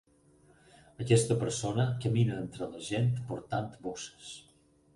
Aquesta 1.05 1.37
persona 1.43 1.85
camina 2.07 2.39
entre 2.45 2.71
la 2.73 2.83
gent 2.89 3.15
portant 3.31 3.71
bosses. 3.87 4.35